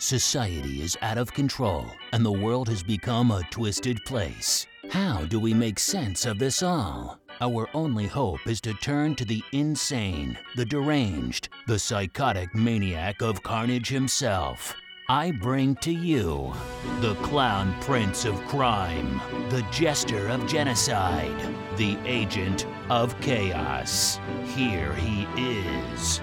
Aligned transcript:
Society 0.00 0.80
is 0.80 0.96
out 1.02 1.18
of 1.18 1.34
control 1.34 1.84
and 2.12 2.24
the 2.24 2.30
world 2.30 2.68
has 2.68 2.84
become 2.84 3.32
a 3.32 3.42
twisted 3.50 3.98
place. 4.04 4.64
How 4.90 5.24
do 5.24 5.40
we 5.40 5.52
make 5.52 5.80
sense 5.80 6.24
of 6.24 6.38
this 6.38 6.62
all? 6.62 7.18
Our 7.40 7.68
only 7.74 8.06
hope 8.06 8.46
is 8.46 8.60
to 8.60 8.74
turn 8.74 9.16
to 9.16 9.24
the 9.24 9.42
insane, 9.52 10.38
the 10.54 10.64
deranged, 10.64 11.48
the 11.66 11.80
psychotic 11.80 12.54
maniac 12.54 13.22
of 13.22 13.42
carnage 13.42 13.88
himself. 13.88 14.72
I 15.08 15.32
bring 15.32 15.74
to 15.76 15.90
you 15.90 16.52
the 17.00 17.16
clown 17.16 17.74
prince 17.80 18.24
of 18.24 18.36
crime, 18.46 19.20
the 19.50 19.66
jester 19.72 20.28
of 20.28 20.46
genocide, 20.46 21.54
the 21.76 21.98
agent 22.04 22.66
of 22.88 23.20
chaos. 23.20 24.20
Here 24.54 24.94
he 24.94 25.26
is, 25.36 26.20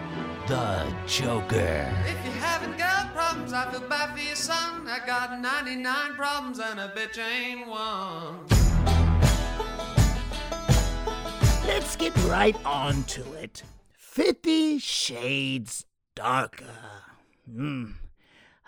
the 0.47 0.85
Joker. 1.07 1.93
Problems, 3.45 3.53
I 3.53 3.71
feel 3.71 3.89
bad 3.89 4.11
for 4.11 4.23
your 4.23 4.35
son. 4.35 4.87
I 4.87 5.05
got 5.05 5.39
99 5.39 6.13
problems 6.15 6.59
and 6.59 6.79
a 6.79 6.89
bitch 6.89 7.17
ain't 7.17 7.67
one. 7.67 8.45
Let's 11.65 11.95
get 11.95 12.15
right 12.25 12.55
on 12.65 13.03
to 13.03 13.33
it. 13.33 13.63
Fifty 13.97 14.79
Shades 14.79 15.85
Darker. 16.15 16.65
Hmm. 17.51 17.91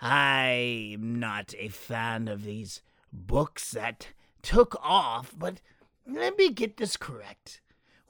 I'm 0.00 1.18
not 1.18 1.54
a 1.58 1.68
fan 1.68 2.28
of 2.28 2.44
these 2.44 2.82
books 3.12 3.70
that 3.72 4.08
took 4.42 4.76
off, 4.82 5.34
but 5.36 5.60
let 6.06 6.36
me 6.36 6.50
get 6.50 6.76
this 6.76 6.96
correct. 6.96 7.60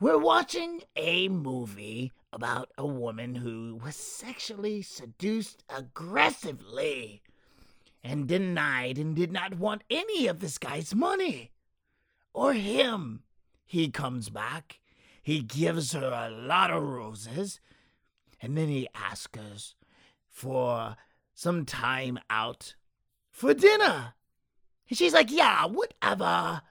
We're 0.00 0.19
watching 0.19 0.82
a 0.96 1.28
movie 1.28 2.12
about 2.32 2.70
a 2.77 2.87
woman 2.87 3.37
who 3.37 3.80
was 3.82 3.96
sexually 3.96 4.82
seduced 4.82 5.64
aggressively 5.69 7.23
and 8.05 8.28
denied 8.28 8.98
and 8.98 9.16
did 9.16 9.32
not 9.32 9.59
want 9.59 9.82
any 9.91 10.27
of 10.27 10.41
this 10.41 10.58
guy's 10.58 10.94
money 10.94 11.52
or 12.33 12.52
him. 12.52 13.22
He 13.64 13.91
comes 13.91 14.28
back, 14.30 14.80
he 15.22 15.41
gives 15.41 15.92
her 15.92 16.11
a 16.11 16.30
lot 16.30 16.70
of 16.70 16.83
roses, 16.83 17.61
and 18.41 18.56
then 18.56 18.69
he 18.69 18.89
asks 18.95 19.39
us 19.39 19.74
for 20.27 20.97
some 21.34 21.64
time 21.64 22.19
out 22.30 22.74
for 23.30 23.52
dinner. 23.52 24.14
And 24.89 24.97
she's 24.97 25.12
like, 25.12 25.30
yeah, 25.30 25.67
whatever. 25.67 26.62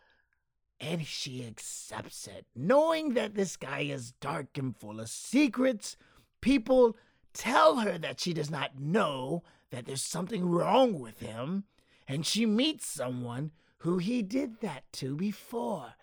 And 0.80 1.06
she 1.06 1.45
accepts 1.45 2.28
it, 2.28 2.45
knowing 2.56 3.16
that 3.16 3.33
this 3.33 3.58
guy 3.58 3.81
is 3.81 4.11
dark 4.11 4.58
and 4.58 4.75
full 4.75 5.00
of 5.00 5.09
secrets. 5.09 5.97
People 6.42 6.95
tell 7.34 7.78
her 7.78 7.97
that 7.97 8.19
she 8.19 8.34
does 8.34 8.52
not 8.52 8.80
know 8.80 9.44
that 9.72 9.86
there's 9.86 10.03
something 10.03 10.47
wrong 10.47 11.00
with 11.00 11.19
him, 11.19 11.64
and 12.08 12.25
she 12.25 12.45
meets 12.45 12.88
someone 12.88 13.52
who 13.80 13.97
he 13.97 14.22
did 14.22 14.59
that 14.61 14.84
to 14.94 15.16
before. 15.16 15.94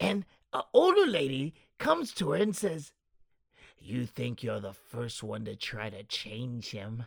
And 0.00 0.24
an 0.52 0.62
older 0.72 1.06
lady 1.06 1.54
comes 1.78 2.12
to 2.14 2.30
her 2.32 2.36
and 2.36 2.54
says, 2.54 2.92
You 3.78 4.06
think 4.06 4.42
you're 4.42 4.60
the 4.60 4.72
first 4.72 5.22
one 5.22 5.44
to 5.44 5.56
try 5.56 5.90
to 5.90 6.02
change 6.02 6.70
him? 6.70 7.04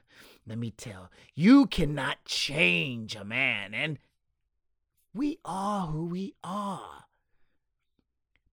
Let 0.48 0.58
me 0.58 0.72
tell 0.72 1.12
you 1.34 1.68
cannot 1.68 2.26
change 2.26 3.16
a 3.16 3.26
man, 3.26 3.74
and 3.74 4.00
we 5.16 5.40
are 5.46 5.88
who 5.88 6.06
we 6.06 6.36
are. 6.44 7.06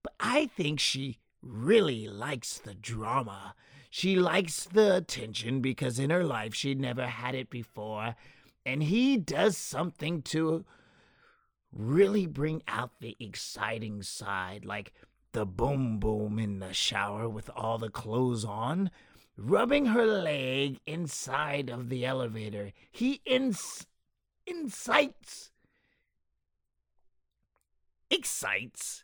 But 0.01 0.13
I 0.19 0.47
think 0.47 0.79
she 0.79 1.19
really 1.41 2.07
likes 2.07 2.57
the 2.57 2.73
drama. 2.73 3.53
She 3.89 4.15
likes 4.15 4.63
the 4.63 4.95
attention 4.95 5.59
because 5.59 5.99
in 5.99 6.09
her 6.09 6.23
life 6.23 6.55
she 6.55 6.73
never 6.73 7.05
had 7.05 7.35
it 7.35 7.49
before, 7.49 8.15
and 8.65 8.81
he 8.81 9.17
does 9.17 9.57
something 9.57 10.21
to 10.23 10.65
really 11.71 12.25
bring 12.25 12.63
out 12.67 12.91
the 13.01 13.17
exciting 13.19 14.01
side, 14.01 14.63
like 14.63 14.93
the 15.33 15.45
boom 15.45 15.99
boom 15.99 16.39
in 16.39 16.59
the 16.59 16.73
shower 16.73 17.27
with 17.27 17.49
all 17.55 17.77
the 17.77 17.89
clothes 17.89 18.45
on, 18.45 18.89
rubbing 19.35 19.87
her 19.87 20.05
leg 20.05 20.79
inside 20.87 21.69
of 21.69 21.89
the 21.89 22.05
elevator. 22.05 22.71
He 22.91 23.21
ins- 23.25 23.85
incites, 24.47 25.51
excites 28.13 29.03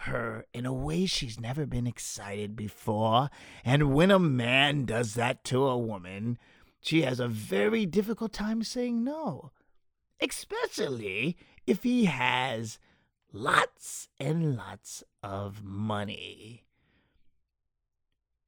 her 0.00 0.46
in 0.52 0.66
a 0.66 0.72
way 0.72 1.06
she's 1.06 1.38
never 1.38 1.66
been 1.66 1.86
excited 1.86 2.56
before. 2.56 3.30
And 3.64 3.94
when 3.94 4.10
a 4.10 4.18
man 4.18 4.84
does 4.84 5.14
that 5.14 5.44
to 5.44 5.66
a 5.66 5.78
woman, 5.78 6.38
she 6.80 7.02
has 7.02 7.20
a 7.20 7.28
very 7.28 7.86
difficult 7.86 8.32
time 8.32 8.62
saying 8.62 9.04
no 9.04 9.52
especially 10.20 11.36
if 11.66 11.82
he 11.82 12.04
has 12.06 12.78
lots 13.32 14.08
and 14.18 14.56
lots 14.56 15.02
of 15.22 15.64
money. 15.64 16.64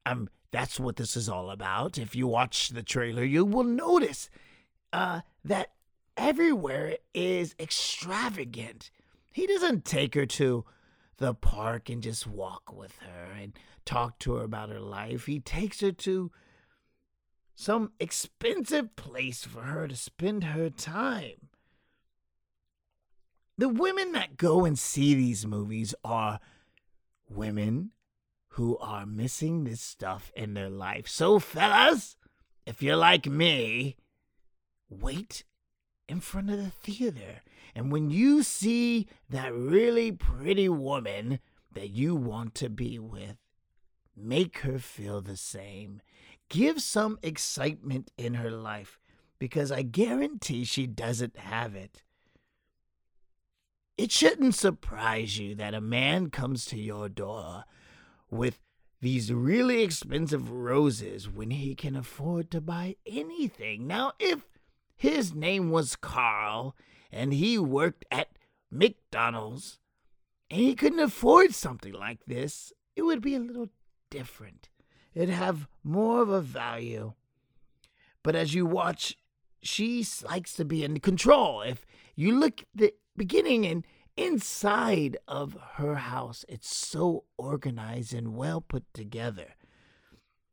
Um, 0.04 0.28
that's 0.50 0.81
what 0.81 0.97
this 0.97 1.16
is 1.16 1.28
all 1.28 1.50
about. 1.50 1.99
If 1.99 2.15
you 2.15 2.27
watch 2.27 2.71
the 2.71 2.83
trailer, 2.83 3.25
you 3.25 3.44
will 3.44 3.65
notice 3.65 4.28
uh, 4.93 5.21
that 5.44 5.72
everywhere 6.16 6.97
is 7.15 7.54
extravagant. 7.59 8.91
He 9.32 9.47
doesn't 9.47 9.84
take 9.84 10.15
her 10.15 10.26
to 10.26 10.65
the 11.19 11.34
park 11.34 11.88
and 11.88 12.03
just 12.03 12.26
walk 12.26 12.72
with 12.72 12.97
her 12.98 13.32
and 13.41 13.53
talk 13.84 14.19
to 14.20 14.34
her 14.34 14.44
about 14.44 14.70
her 14.70 14.81
life. 14.81 15.26
He 15.26 15.41
takes 15.41 15.81
her 15.81 15.93
to 15.93 16.31
some 17.54 17.92
expensive 18.00 18.97
place 18.97 19.44
for 19.44 19.62
her 19.62 19.88
to 19.88 19.97
spend 19.97 20.44
her 20.44 20.71
time 20.71 21.48
the 23.59 23.69
women 23.69 24.12
that 24.12 24.37
go 24.37 24.65
and 24.65 24.78
see 24.78 25.15
these 25.15 25.47
movies 25.47 25.94
are 26.04 26.41
women 27.28 27.91
who 28.48 28.76
are 28.78 29.06
missing 29.06 29.65
this 29.65 29.81
stuff 29.81 30.32
in 30.34 30.54
their 30.54 30.69
life. 30.69 31.06
So, 31.09 31.38
fellas, 31.38 32.16
if 32.66 32.82
you're 32.82 32.97
like 32.97 33.26
me, 33.26 33.97
wait 34.88 35.44
in 36.09 36.21
front 36.21 36.50
of 36.50 36.56
the 36.59 36.71
theater. 36.71 37.42
And 37.75 37.91
when 37.91 38.10
you 38.10 38.43
see 38.43 39.06
that 39.31 39.55
really 39.55 40.12
pretty 40.12 40.69
woman 40.69 41.41
that 41.72 41.91
you 41.91 42.15
want 42.15 42.55
to 42.56 42.69
be 42.69 42.99
with, 42.99 43.37
make 44.16 44.59
her 44.59 44.78
feel 44.78 45.21
the 45.21 45.37
same. 45.37 46.03
Give 46.49 46.83
some 46.83 47.19
excitement 47.22 48.10
in 48.19 48.34
her 48.34 48.50
life 48.50 48.99
because 49.38 49.72
I 49.72 49.83
guarantee 49.83 50.65
she 50.65 50.87
doesn't 50.87 51.38
have 51.38 51.75
it. 51.75 52.03
It 53.97 54.12
shouldn't 54.12 54.54
surprise 54.54 55.39
you 55.39 55.54
that 55.54 55.75
a 55.75 55.81
man 55.81 56.31
comes 56.31 56.65
to 56.66 56.78
your 56.78 57.09
door 57.09 57.65
with 58.31 58.60
these 59.00 59.33
really 59.33 59.83
expensive 59.83 60.50
roses 60.50 61.28
when 61.28 61.50
he 61.50 61.75
can 61.75 61.97
afford 61.97 62.50
to 62.50 62.60
buy 62.60 62.97
anything. 63.04 63.87
Now, 63.87 64.12
if 64.19 64.47
his 65.03 65.35
name 65.35 65.71
was 65.71 65.97
Carl 65.97 66.77
and 67.11 67.33
he 67.33 67.59
worked 67.59 68.05
at 68.11 68.29
McDonald's 68.71 69.81
and 70.49 70.61
he 70.61 70.77
couldn't 70.77 71.01
afford 71.01 71.55
something 71.55 71.93
like 71.93 72.25
this, 72.27 72.73
it 72.95 73.03
would 73.03 73.21
be 73.21 73.35
a 73.35 73.41
little 73.41 73.69
different. 74.11 74.69
It'd 75.13 75.29
have 75.35 75.67
more 75.83 76.23
of 76.23 76.29
a 76.29 76.41
value. 76.41 77.15
But 78.23 78.37
as 78.37 78.55
you 78.55 78.65
watch, 78.65 79.17
she 79.61 80.07
likes 80.25 80.55
to 80.55 80.65
be 80.65 80.85
in 80.85 81.01
control. 81.01 81.63
If 81.63 81.84
you 82.15 82.39
look 82.39 82.61
at 82.61 82.69
the 82.73 82.95
beginning 83.17 83.67
and 83.67 83.84
inside 84.17 85.17
of 85.27 85.57
her 85.75 85.97
house. 85.97 86.45
It's 86.49 86.75
so 86.75 87.25
organized 87.37 88.15
and 88.15 88.37
well 88.37 88.61
put 88.61 88.84
together. 88.95 89.55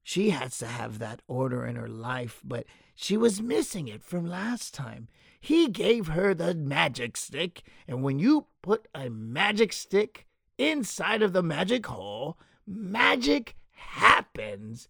She 0.09 0.31
has 0.31 0.57
to 0.57 0.65
have 0.65 0.97
that 0.97 1.21
order 1.27 1.67
in 1.67 1.75
her 1.75 1.87
life, 1.87 2.41
but 2.43 2.65
she 2.95 3.15
was 3.15 3.43
missing 3.43 3.87
it 3.87 4.01
from 4.01 4.25
last 4.25 4.73
time. 4.73 5.07
He 5.39 5.67
gave 5.67 6.07
her 6.07 6.33
the 6.33 6.55
magic 6.55 7.15
stick, 7.15 7.61
and 7.87 8.01
when 8.01 8.17
you 8.17 8.47
put 8.63 8.87
a 8.95 9.11
magic 9.11 9.71
stick 9.71 10.25
inside 10.57 11.21
of 11.21 11.31
the 11.31 11.43
magic 11.43 11.85
hole, 11.85 12.39
magic 12.65 13.55
happens. 13.73 14.89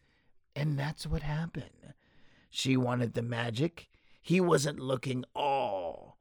And 0.55 0.79
that's 0.79 1.05
what 1.05 1.21
happened. 1.21 1.95
She 2.49 2.77
wanted 2.77 3.13
the 3.13 3.21
magic. 3.21 3.89
He 4.21 4.39
wasn't 4.39 4.79
looking 4.79 5.25
all 5.35 6.17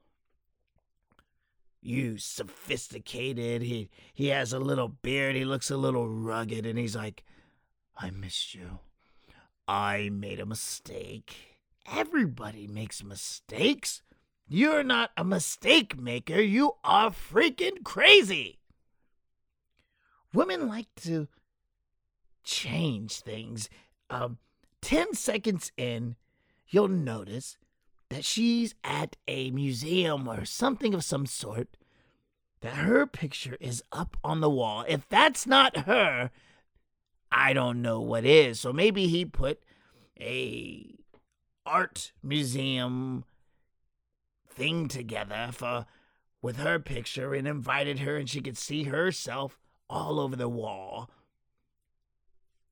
you 1.81 2.19
sophisticated. 2.19 3.62
He 3.62 3.90
he 4.12 4.26
has 4.26 4.52
a 4.52 4.58
little 4.58 4.88
beard. 4.88 5.37
He 5.37 5.44
looks 5.44 5.70
a 5.70 5.76
little 5.76 6.08
rugged, 6.08 6.67
and 6.67 6.76
he's 6.76 6.96
like, 6.96 7.22
"I 7.96 8.11
missed 8.11 8.56
you. 8.56 8.81
I 9.69 10.09
made 10.09 10.41
a 10.41 10.47
mistake. 10.47 11.59
Everybody 11.87 12.67
makes 12.67 13.05
mistakes. 13.05 14.03
You're 14.49 14.82
not 14.82 15.11
a 15.17 15.25
mistake 15.25 15.99
maker. 15.99 16.41
You 16.41 16.73
are 16.82 17.11
freaking 17.11 17.85
crazy." 17.85 18.59
Women 20.32 20.67
like 20.69 20.94
to 21.03 21.29
change 22.44 23.20
things. 23.20 23.69
Um, 24.11 24.38
ten 24.81 25.12
seconds 25.15 25.70
in, 25.76 26.17
you'll 26.69 26.88
notice 26.88 27.59
that 28.09 28.25
she's 28.25 28.75
at 28.82 29.17
a 29.26 29.50
museum 29.50 30.26
or 30.26 30.47
something 30.47 30.94
of 30.94 31.05
some 31.05 31.26
sort, 31.26 31.76
that 32.61 32.75
her 32.75 33.06
picture 33.06 33.56
is 33.61 33.82
up 33.93 34.17
on 34.25 34.41
the 34.41 34.50
wall. 34.50 34.85
If 34.88 35.09
that's 35.09 35.47
not 35.47 35.76
her, 35.87 36.31
I 37.30 37.52
don't 37.52 37.82
know 37.82 38.00
what 38.00 38.25
is. 38.25 38.60
So 38.60 38.72
maybe 38.72 39.08
he 39.08 39.25
put 39.25 39.60
a 40.20 40.94
art 41.66 42.12
museum 42.22 43.25
thing 44.48 44.88
together 44.88 45.50
for 45.52 45.86
with 46.40 46.56
her 46.56 46.78
picture 46.78 47.34
and 47.34 47.46
invited 47.46 48.00
her 48.00 48.16
and 48.16 48.28
she 48.28 48.40
could 48.40 48.56
see 48.56 48.84
herself 48.84 49.58
all 49.90 50.20
over 50.20 50.36
the 50.36 50.48
wall. 50.48 51.10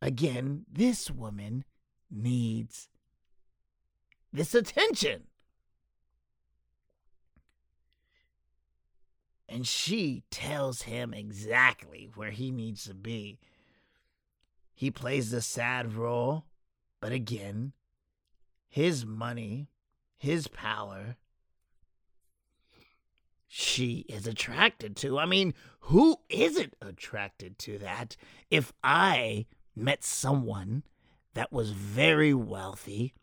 Again, 0.00 0.64
this 0.70 1.11
woman 1.11 1.64
needs 2.11 2.88
this 4.32 4.55
attention. 4.55 5.25
And 9.49 9.67
she 9.67 10.25
tells 10.31 10.82
him 10.82 11.14
exactly 11.14 12.11
where 12.14 12.31
he 12.31 12.50
needs 12.50 12.85
to 12.85 12.94
be. 12.94 13.38
He 14.76 14.90
plays 14.90 15.31
the 15.31 15.40
sad 15.40 15.94
role, 15.94 16.44
but 17.00 17.11
again, 17.11 17.73
his 18.69 19.06
money, 19.06 19.70
his 20.19 20.49
power, 20.49 21.17
she 23.46 24.05
is 24.06 24.26
attracted 24.26 24.94
to. 24.96 25.19
I 25.19 25.25
mean, 25.25 25.55
who 25.81 26.19
isn't 26.28 26.75
attracted 26.82 27.58
to 27.61 27.78
that? 27.78 28.17
If 28.50 28.75
I 28.84 29.46
met 29.75 30.05
someone 30.05 30.82
that 31.32 31.50
was 31.50 31.70
very 31.70 32.34
wealthy, 32.34 33.14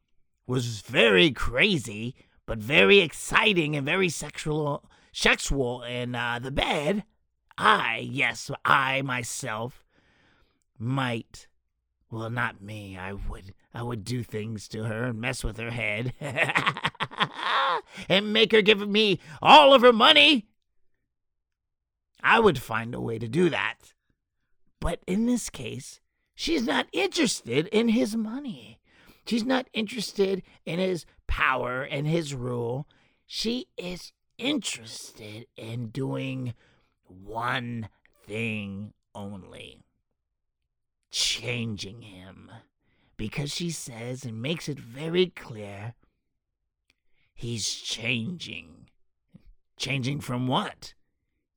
was 0.48 0.82
very 0.82 1.30
crazy, 1.30 2.16
but 2.48 2.58
very 2.58 2.98
exciting 2.98 3.76
and 3.76 3.86
very 3.86 4.10
sexual, 4.10 4.90
sexual 5.12 5.84
in 5.84 6.16
uh, 6.16 6.40
the 6.42 6.52
bed, 6.52 7.04
I, 7.60 8.00
yes, 8.10 8.50
I 8.66 9.04
myself 9.04 9.83
might, 10.84 11.48
well, 12.12 12.30
not 12.30 12.62
me. 12.62 12.98
I 12.98 13.14
would, 13.14 13.54
I 13.74 13.84
would 13.84 14.04
do 14.04 14.24
things 14.24 14.68
to 14.70 14.84
her 14.84 15.06
and 15.06 15.20
mess 15.20 15.44
with 15.44 15.58
her 15.58 15.72
head, 15.72 16.14
and 18.10 18.34
make 18.34 18.52
her 18.52 18.62
give 18.62 18.88
me 18.88 19.20
all 19.42 19.74
of 19.74 19.82
her 19.82 19.94
money. 19.94 20.48
I 22.22 22.40
would 22.40 22.60
find 22.60 22.96
a 22.96 23.02
way 23.02 23.20
to 23.20 23.28
do 23.28 23.50
that. 23.50 23.94
But 24.80 25.00
in 25.08 25.26
this 25.26 25.50
case, 25.50 26.00
She's 26.36 26.64
not 26.64 26.88
interested 26.92 27.68
in 27.68 27.90
his 27.90 28.16
money. 28.16 28.80
She's 29.26 29.46
not 29.46 29.68
interested 29.74 30.44
in 30.66 30.80
his 30.80 31.06
power 31.28 31.84
and 31.84 32.08
his 32.08 32.34
rule. 32.34 32.88
She 33.26 33.68
is 33.78 34.12
interested 34.38 35.46
in 35.56 35.88
doing 35.88 36.54
one 37.06 37.90
thing 38.26 38.94
only 39.14 39.84
changing 41.14 42.02
him. 42.02 42.52
Because 43.16 43.54
she 43.54 43.70
says 43.70 44.26
and 44.26 44.42
makes 44.42 44.68
it 44.68 44.80
very 44.80 45.28
clear 45.28 45.94
he's 47.34 47.70
changing. 47.70 48.90
Changing 49.78 50.20
from 50.20 50.48
what? 50.48 50.96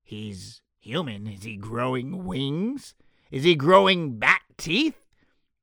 He's 0.03 0.61
human. 0.79 1.26
Is 1.26 1.43
he 1.43 1.56
growing 1.56 2.25
wings? 2.25 2.94
Is 3.31 3.44
he 3.44 3.55
growing 3.55 4.19
bat 4.19 4.43
teeth? 4.58 5.06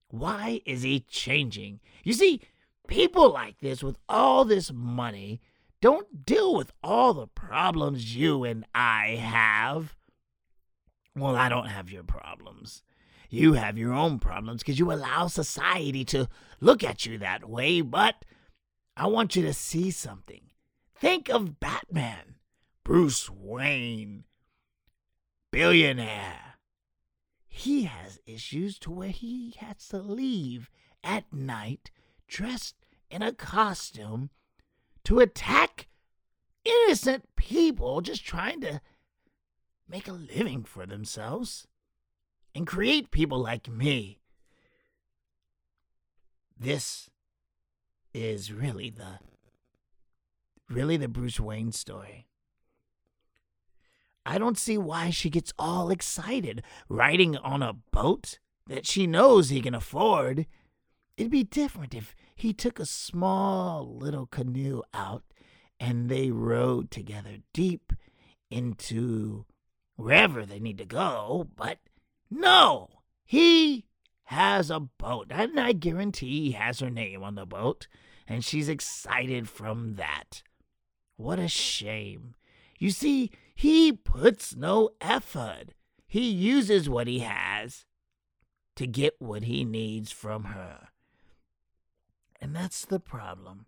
Why 0.09 0.61
is 0.65 0.81
he 0.81 1.01
changing? 1.01 1.79
You 2.03 2.13
see, 2.13 2.41
people 2.87 3.31
like 3.31 3.59
this 3.59 3.83
with 3.83 3.97
all 4.09 4.43
this 4.43 4.71
money 4.73 5.39
don't 5.81 6.25
deal 6.25 6.55
with 6.55 6.71
all 6.83 7.13
the 7.13 7.27
problems 7.27 8.15
you 8.15 8.43
and 8.43 8.65
I 8.73 9.17
have. 9.21 9.95
Well, 11.15 11.35
I 11.35 11.49
don't 11.49 11.67
have 11.67 11.91
your 11.91 12.03
problems. 12.03 12.81
You 13.29 13.53
have 13.53 13.77
your 13.77 13.93
own 13.93 14.19
problems 14.19 14.61
because 14.61 14.79
you 14.79 14.91
allow 14.91 15.27
society 15.27 16.05
to 16.05 16.27
look 16.59 16.83
at 16.83 17.05
you 17.05 17.17
that 17.17 17.49
way, 17.49 17.81
but 17.81 18.25
I 18.95 19.07
want 19.07 19.35
you 19.35 19.41
to 19.43 19.53
see 19.53 19.91
something. 19.91 20.51
Think 20.95 21.29
of 21.29 21.59
Batman, 21.59 22.35
Bruce 22.83 23.29
Wayne, 23.29 24.25
billionaire 25.51 26.53
he 27.55 27.83
has 27.83 28.19
issues 28.25 28.79
to 28.79 28.89
where 28.89 29.09
he 29.09 29.53
has 29.59 29.87
to 29.87 29.99
leave 29.99 30.71
at 31.03 31.31
night 31.31 31.91
dressed 32.27 32.75
in 33.11 33.21
a 33.21 33.31
costume 33.31 34.31
to 35.03 35.19
attack 35.19 35.87
innocent 36.65 37.23
people 37.35 38.01
just 38.01 38.25
trying 38.25 38.59
to 38.59 38.81
make 39.87 40.07
a 40.07 40.13
living 40.13 40.63
for 40.63 40.87
themselves 40.87 41.67
and 42.55 42.67
create 42.67 43.11
people 43.11 43.39
like 43.39 43.69
me. 43.69 44.19
This 46.57 47.09
is 48.13 48.51
really 48.53 48.89
the 48.89 49.19
really 50.69 50.97
the 50.97 51.07
Bruce 51.07 51.39
Wayne 51.39 51.71
story. 51.71 52.27
I 54.25 54.37
don't 54.37 54.57
see 54.57 54.77
why 54.77 55.09
she 55.09 55.29
gets 55.29 55.53
all 55.59 55.89
excited 55.89 56.63
riding 56.87 57.35
on 57.37 57.61
a 57.61 57.73
boat 57.73 58.39
that 58.67 58.85
she 58.85 59.05
knows 59.05 59.49
he 59.49 59.61
can 59.61 59.75
afford. 59.75 60.47
It'd 61.17 61.31
be 61.31 61.43
different 61.43 61.93
if 61.93 62.15
he 62.35 62.53
took 62.53 62.79
a 62.79 62.85
small 62.85 63.97
little 63.97 64.25
canoe 64.25 64.81
out 64.93 65.23
and 65.79 66.09
they 66.09 66.31
rowed 66.31 66.89
together 66.89 67.37
deep 67.53 67.91
into 68.49 69.45
wherever 69.95 70.45
they 70.45 70.59
need 70.59 70.77
to 70.77 70.85
go, 70.85 71.47
but 71.55 71.79
no, 72.33 72.89
he 73.23 73.85
has 74.25 74.69
a 74.69 74.79
boat, 74.79 75.27
and 75.29 75.59
I 75.59 75.73
guarantee 75.73 76.45
he 76.45 76.51
has 76.53 76.79
her 76.79 76.89
name 76.89 77.23
on 77.23 77.35
the 77.35 77.45
boat, 77.45 77.87
and 78.27 78.43
she's 78.43 78.69
excited 78.69 79.47
from 79.47 79.95
that. 79.95 80.41
What 81.15 81.39
a 81.39 81.47
shame. 81.47 82.35
You 82.79 82.89
see, 82.89 83.29
he 83.53 83.91
puts 83.91 84.55
no 84.55 84.89
effort. 84.99 85.73
He 86.07 86.29
uses 86.29 86.89
what 86.89 87.07
he 87.07 87.19
has 87.19 87.85
to 88.75 88.87
get 88.87 89.15
what 89.19 89.43
he 89.43 89.63
needs 89.63 90.11
from 90.11 90.45
her. 90.45 90.89
And 92.41 92.55
that's 92.55 92.85
the 92.85 92.99
problem. 92.99 93.67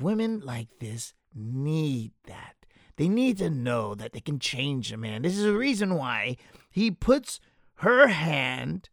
Women 0.00 0.40
like 0.40 0.78
this 0.78 1.14
need 1.34 2.12
that. 2.24 2.61
They 2.96 3.08
need 3.08 3.38
to 3.38 3.50
know 3.50 3.94
that 3.94 4.12
they 4.12 4.20
can 4.20 4.38
change 4.38 4.92
a 4.92 4.96
man. 4.96 5.22
This 5.22 5.36
is 5.36 5.44
the 5.44 5.56
reason 5.56 5.94
why 5.94 6.36
he 6.70 6.90
puts 6.90 7.40
her 7.76 8.08
hand 8.08 8.90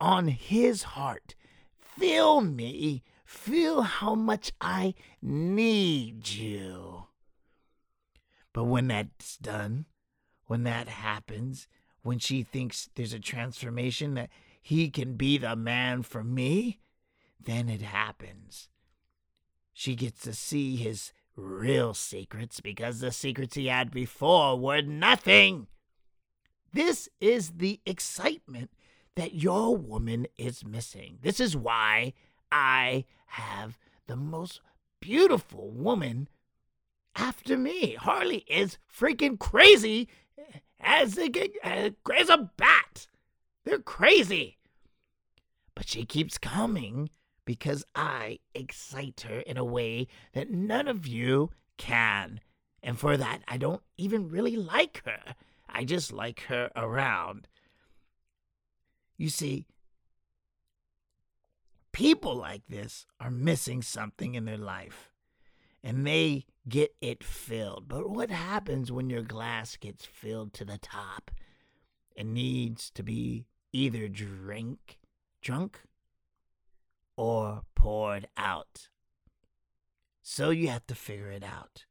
on 0.00 0.28
his 0.28 0.82
heart. 0.82 1.34
Feel 1.78 2.40
me. 2.40 3.02
Feel 3.24 3.82
how 3.82 4.14
much 4.14 4.52
I 4.60 4.94
need 5.20 6.28
you. 6.28 7.06
But 8.52 8.64
when 8.64 8.88
that's 8.88 9.36
done, 9.36 9.86
when 10.46 10.62
that 10.62 10.88
happens, 10.88 11.66
when 12.02 12.18
she 12.18 12.42
thinks 12.42 12.88
there's 12.94 13.12
a 13.12 13.18
transformation 13.18 14.14
that 14.14 14.30
he 14.62 14.90
can 14.90 15.14
be 15.14 15.38
the 15.38 15.56
man 15.56 16.02
for 16.02 16.22
me, 16.22 16.80
then 17.40 17.68
it 17.68 17.82
happens. 17.82 18.68
She 19.72 19.94
gets 19.94 20.22
to 20.22 20.32
see 20.32 20.76
his 20.76 21.12
real 21.36 21.94
secrets 21.94 22.60
because 22.60 23.00
the 23.00 23.12
secrets 23.12 23.54
he 23.54 23.66
had 23.66 23.90
before 23.90 24.58
were 24.58 24.82
nothing. 24.82 25.66
This 26.72 27.08
is 27.20 27.52
the 27.56 27.80
excitement 27.86 28.70
that 29.14 29.34
your 29.34 29.76
woman 29.76 30.26
is 30.36 30.64
missing. 30.64 31.18
This 31.22 31.40
is 31.40 31.56
why 31.56 32.12
I 32.50 33.04
have 33.26 33.78
the 34.06 34.16
most 34.16 34.60
beautiful 35.00 35.70
woman 35.70 36.28
after 37.14 37.56
me. 37.56 37.94
Harley 37.94 38.44
is 38.48 38.78
freaking 38.92 39.38
crazy 39.38 40.08
as 40.80 41.18
a, 41.18 41.30
uh, 41.62 41.90
as 42.14 42.28
a 42.28 42.50
bat. 42.56 43.06
They're 43.64 43.78
crazy. 43.78 44.58
But 45.74 45.88
she 45.88 46.04
keeps 46.04 46.38
coming 46.38 47.10
because 47.46 47.84
I 47.94 48.40
excite 48.54 49.24
her 49.26 49.40
in 49.40 49.56
a 49.56 49.64
way 49.64 50.08
that 50.34 50.50
none 50.50 50.88
of 50.88 51.06
you 51.06 51.50
can. 51.78 52.40
And 52.82 52.98
for 52.98 53.16
that, 53.16 53.40
I 53.48 53.56
don't 53.56 53.82
even 53.96 54.28
really 54.28 54.56
like 54.56 55.02
her. 55.06 55.34
I 55.68 55.84
just 55.84 56.12
like 56.12 56.40
her 56.48 56.70
around. 56.76 57.48
You 59.16 59.30
see, 59.30 59.66
people 61.92 62.34
like 62.34 62.66
this 62.68 63.06
are 63.18 63.30
missing 63.30 63.80
something 63.80 64.34
in 64.34 64.44
their 64.44 64.58
life 64.58 65.10
and 65.82 66.06
they 66.06 66.44
get 66.68 66.94
it 67.00 67.24
filled. 67.24 67.88
But 67.88 68.10
what 68.10 68.30
happens 68.30 68.90
when 68.90 69.08
your 69.08 69.22
glass 69.22 69.76
gets 69.76 70.04
filled 70.04 70.52
to 70.54 70.64
the 70.64 70.78
top? 70.78 71.30
It 72.14 72.26
needs 72.26 72.90
to 72.90 73.02
be 73.02 73.46
either 73.72 74.08
drink, 74.08 74.98
drunk, 75.40 75.80
or 77.16 77.62
poured 77.74 78.28
out. 78.36 78.88
So 80.22 80.50
you 80.50 80.68
have 80.68 80.86
to 80.88 80.94
figure 80.94 81.30
it 81.30 81.44
out. 81.44 81.84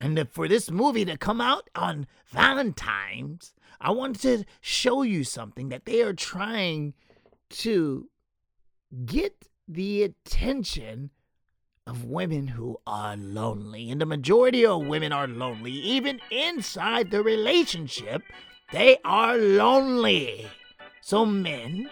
And 0.00 0.28
for 0.30 0.48
this 0.48 0.70
movie 0.70 1.04
to 1.06 1.16
come 1.16 1.40
out 1.40 1.70
on 1.74 2.06
Valentine's, 2.26 3.54
I 3.80 3.90
wanted 3.90 4.20
to 4.20 4.44
show 4.60 5.02
you 5.02 5.24
something 5.24 5.70
that 5.70 5.86
they 5.86 6.02
are 6.02 6.12
trying 6.12 6.94
to 7.50 8.08
get 9.04 9.48
the 9.66 10.02
attention 10.02 11.10
of 11.86 12.04
women 12.04 12.48
who 12.48 12.76
are 12.86 13.16
lonely. 13.16 13.90
And 13.90 14.00
the 14.00 14.06
majority 14.06 14.66
of 14.66 14.86
women 14.86 15.12
are 15.12 15.26
lonely. 15.26 15.72
Even 15.72 16.20
inside 16.30 17.10
the 17.10 17.22
relationship, 17.22 18.22
they 18.72 18.98
are 19.04 19.36
lonely. 19.36 20.48
So, 21.00 21.24
men, 21.24 21.88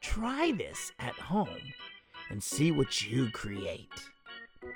try 0.00 0.52
this 0.52 0.92
at 0.98 1.14
home 1.14 1.72
and 2.30 2.42
see 2.42 2.70
what 2.70 3.08
you 3.08 3.30
create. 3.30 3.88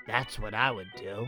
That's 0.07 0.39
what 0.39 0.53
I 0.53 0.71
would 0.71 0.91
do. 0.97 1.27